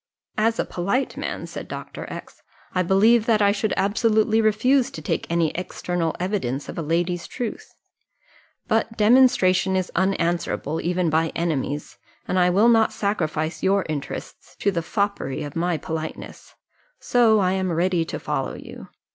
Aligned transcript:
"As 0.39 0.57
a 0.57 0.65
polite 0.65 1.15
man," 1.15 1.45
said 1.45 1.67
Dr. 1.67 2.11
X, 2.11 2.41
"I 2.73 2.81
believe 2.81 3.27
that 3.27 3.39
I 3.39 3.51
should 3.51 3.71
absolutely 3.77 4.41
refuse 4.41 4.89
to 4.89 4.99
take 4.99 5.27
any 5.29 5.51
external 5.51 6.15
evidence 6.19 6.67
of 6.67 6.79
a 6.79 6.81
lady's 6.81 7.27
truth; 7.27 7.75
but 8.67 8.97
demonstration 8.97 9.75
is 9.75 9.91
unanswerable 9.95 10.81
even 10.81 11.11
by 11.11 11.31
enemies, 11.35 11.99
and 12.27 12.39
I 12.39 12.49
will 12.49 12.67
not 12.69 12.91
sacrifice 12.91 13.61
your 13.61 13.85
interests 13.87 14.55
to 14.55 14.71
the 14.71 14.81
foppery 14.81 15.43
of 15.43 15.55
my 15.55 15.77
politeness 15.77 16.55
so 16.99 17.37
I 17.37 17.51
am 17.51 17.71
ready 17.71 18.03
to 18.05 18.17
follow 18.19 18.55
you. 18.55 18.87